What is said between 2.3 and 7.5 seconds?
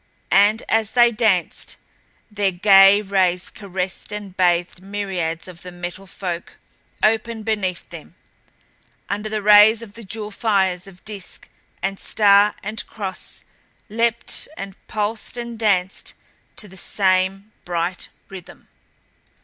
their gay rays caressed and bathed myriads of the Metal Folk open